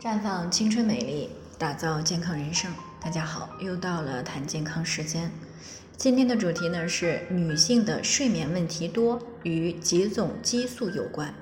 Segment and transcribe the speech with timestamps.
[0.00, 1.28] 绽放青春美丽，
[1.58, 2.72] 打造健康人生。
[3.02, 5.30] 大家好，又到了谈健康时间。
[5.94, 11.34] 今天的主题呢是女性的睡眠问题多与几种激素有关。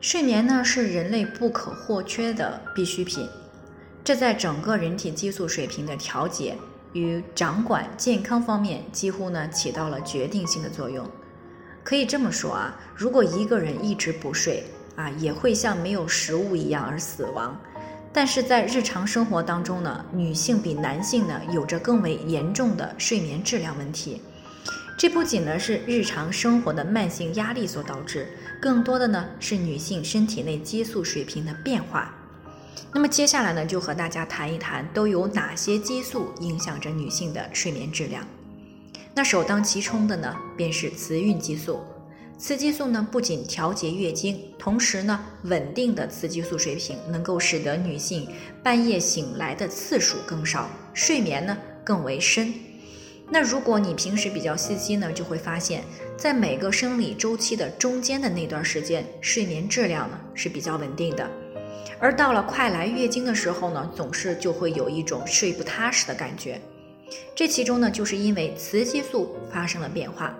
[0.00, 3.28] 睡眠呢是人类不可或缺的必需品，
[4.04, 6.56] 这在整个人体激素水平的调节
[6.92, 11.04] 与掌管健康方面几乎呢起到了决定性的作用。
[11.82, 14.62] 可以这么说啊，如果一个人一直不睡，
[15.00, 17.58] 啊，也会像没有食物一样而死亡，
[18.12, 24.20] 但是在日常生活当中呢，女性比男性呢有着更为严重的睡眠质量问题。
[24.98, 28.28] 这不仅呢是日常生活的慢性压力所导致，
[28.60, 32.14] 更多的呢是女性身体内激素水平的变化。
[32.92, 38.22] 那么接下来呢，就和大家谈一谈都有哪些激素影响着女性的睡眠质量。
[39.14, 41.80] 那首当其冲的呢，便是雌孕激素。
[42.40, 48.26] 雌激素呢，不仅调节月经，同时呢，稳定的雌激素水平能够使得女性
[48.62, 52.50] 半夜醒来的次数更少，睡眠呢更为深。
[53.28, 55.84] 那如果你平时比较细心呢，就会发现，
[56.16, 61.30] 在每个生理周期的中间的那段时间，睡眠质量呢是比较稳定的。
[61.98, 66.58] 而到了快来月经的时候呢，总是就会有一种睡不踏实的感觉。
[67.34, 70.34] 这其中呢，就是因为雌激素发生了变化。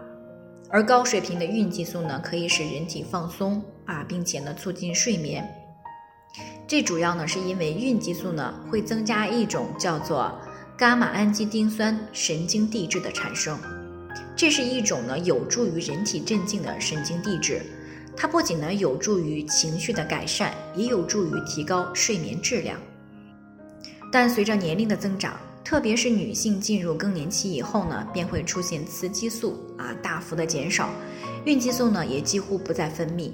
[0.73, 5.45] 而高水平的孕激素呢，可以使人体放松啊，并且呢促进睡眠。
[6.69, 10.33] 这主要呢是因为孕激素呢会增加一种叫做
[10.79, 13.59] 伽马氨基丁酸神经递质的产生，
[14.37, 17.61] 这是一种呢有助于人体镇静的神经递质。
[18.17, 22.79] 它不仅呢有助于情绪的改善，也有助于提高睡眠质量。
[24.13, 25.37] 但随着年龄的增长，
[25.71, 30.91] 特别是女性进入更年期以后呢，便会出现雌激素啊大幅的减少，
[31.45, 33.31] 孕激素呢也几乎不再分泌，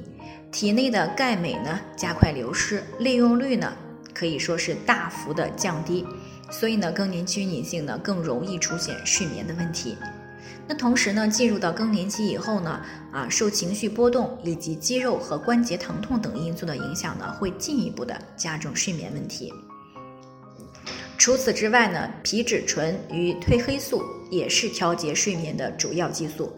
[0.52, 3.72] 体内的钙镁呢加快流失，利用率呢
[4.12, 6.04] 可以说是大幅的降低，
[6.50, 9.96] 所以呢更年期女性呢更容易出现睡眠的问题。
[10.68, 19.50] 那同时呢进入到更年期以后呢啊受情绪波动以及肌肉和关节疼痛等因素的影响呢，会进一步的加重睡眠问题。
[21.26, 24.00] 除此之外呢，皮质醇与褪黑素
[24.30, 26.52] 也是调节睡眠的主要激素。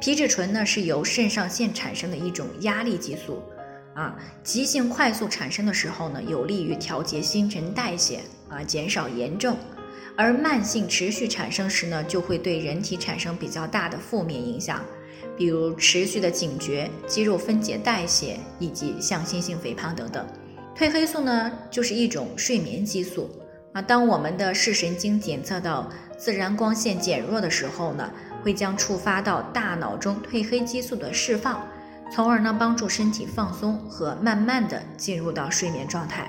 [0.00, 3.40] 皮质醇呢是由肾上腺产生的一种压力激素，
[3.94, 8.18] 啊，急性快速产生的时候呢，有利于调节新陈代谢，
[8.48, 9.54] 啊，减少炎症；
[10.16, 14.84] 而慢性持续产生时呢，就会对人体产生比较大的负面影响，
[15.38, 20.26] 比如持续的警觉、肌肉分解代谢以及向心性肥胖等等。
[20.76, 23.30] 褪黑素呢，就是一种睡眠激素。
[23.72, 25.88] 啊，当我们的视神经检测到
[26.18, 28.10] 自然光线减弱的时候呢，
[28.42, 31.64] 会将触发到大脑中褪黑激素的释放，
[32.12, 36.28] 从而呢帮助身体放松和慢慢的进入到睡眠状态。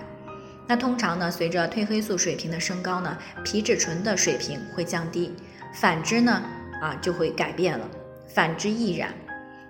[0.68, 5.34] 那通常呢，随着褪黑素水平的升高呢，皮质醇的水平会降低，
[5.74, 6.44] 反之呢，
[6.80, 7.90] 啊就会改变了，
[8.28, 9.12] 反之亦然。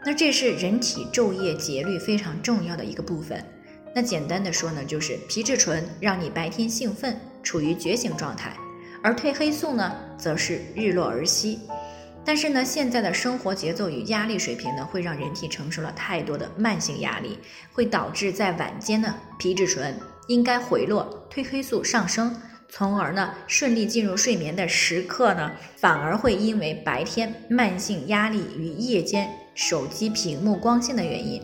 [0.05, 3.41] 那这是人体昼夜节律非常重要的一个部分。
[3.93, 8.55] 那简单的说呢，就是皮质醇让你白天兴奋，处于觉醒状态，
[9.03, 11.59] 而褪黑素呢，则是日落而息。
[12.23, 17.39] 但是呢，现在的生活节奏与压力水平呢，会让人体承受了太多的慢性压力，
[17.73, 31.41] 会导致在晚间呢，皮质醇应该回落，褪黑素上升，从而呢，顺利进入睡眠的时刻呢，反而会因为白天慢性压力与夜间手机屏幕光线的原因。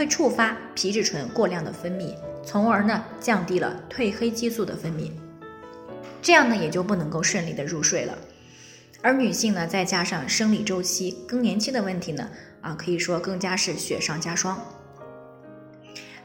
[0.00, 5.10] 会触发皮质醇过量的分泌，从而呢降低了褪黑激素的分泌，
[6.22, 8.16] 这样呢也就不能够顺利的入睡了。
[9.02, 12.30] 而女性呢，再加上生理周期、更年期的问题呢，
[12.62, 14.58] 啊可以说更加是雪上加霜。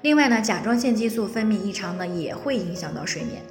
[0.03, 3.41] 另外呢，甲状腺激素分泌异常呢，也会影响到睡眠。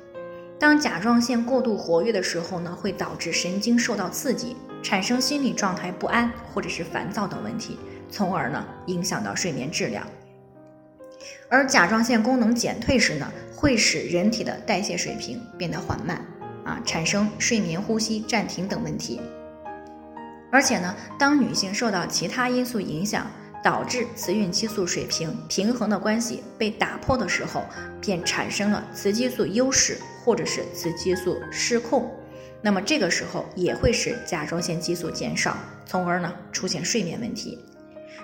[0.59, 7.79] 当甲状腺过度活跃的时候呢，会导致神经受到刺激，产生心理状态不安或者是烦躁等问题。
[8.15, 10.07] 从而呢影响到睡眠质量，
[11.49, 16.25] 而甲状腺功能减退时呢，会使人体的代谢水平变得缓慢，
[16.65, 19.21] 啊，产生睡眠呼吸暂停等问题。
[20.53, 23.29] 而且呢，当女性受到其他因素影响，
[23.65, 27.65] 导致雌孕激素水平平衡的关系被打破的时候，
[28.01, 32.09] 便产生了雌激素优势或者是雌激素失控，
[32.63, 37.59] 那么这个时候也会使甲状腺激素减少，从而呢出现睡眠问题。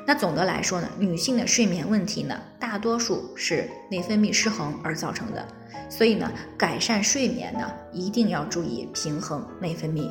[0.06, 5.46] 那总的来说呢，女性的睡眠问题呢，大多数是内分泌失衡而造成的。
[5.88, 10.08] 所以呢，改善睡眠呢，一定要注意平衡内分泌。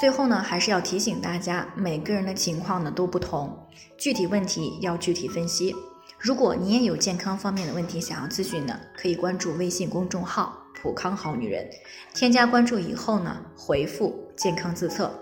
[0.00, 3.54] 最后呢，还是要提醒大家，每个人的情况呢都不同，
[3.98, 5.74] 具体问题要具体分析。
[6.18, 11.68] 如果你也有健康方面的问题想要咨询呢，可以关注微信公众号“普康好女人”，
[12.14, 15.12] 添加关注以后呢，回复“健康自测”，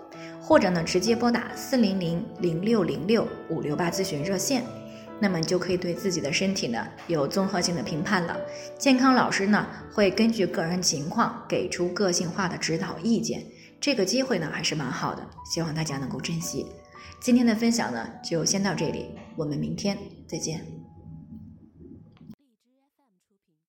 [0.41, 4.63] 或者呢直接拨打四零零零六零六五六八咨询热线，
[5.19, 8.35] 那么你就可以对自己的身体呢有综合性的评判了。
[8.77, 13.45] 健康老师呢会根据个人情况给出个性化的指导意见，
[13.79, 16.65] 这个机会呢还是蛮好的，希望大家能够珍惜。
[17.21, 19.97] 今天的分享呢就先到这里，我们明天
[20.27, 20.90] 再见。